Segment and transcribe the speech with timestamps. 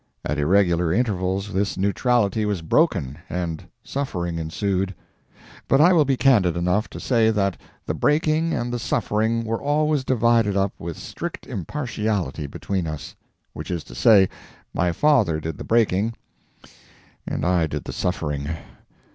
[0.25, 4.95] At irregular intervals this neutrality was broken, and suffering ensued;
[5.67, 9.61] but I will be candid enough to say that the breaking and the suffering were
[9.61, 13.15] always divided up with strict impartiality between us
[13.53, 14.27] which is to say,
[14.73, 16.15] my father did the breaking,
[17.27, 18.47] and I did the suffering.